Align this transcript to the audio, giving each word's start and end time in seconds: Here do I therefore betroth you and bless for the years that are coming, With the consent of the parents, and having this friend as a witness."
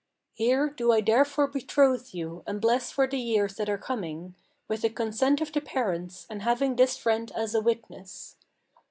Here 0.33 0.67
do 0.71 0.91
I 0.91 0.99
therefore 1.01 1.45
betroth 1.45 2.11
you 2.11 2.41
and 2.47 2.59
bless 2.59 2.89
for 2.91 3.05
the 3.05 3.19
years 3.19 3.53
that 3.57 3.69
are 3.69 3.77
coming, 3.77 4.33
With 4.67 4.81
the 4.81 4.89
consent 4.89 5.41
of 5.41 5.51
the 5.53 5.61
parents, 5.61 6.25
and 6.27 6.41
having 6.41 6.75
this 6.75 6.97
friend 6.97 7.31
as 7.35 7.53
a 7.53 7.61
witness." 7.61 8.35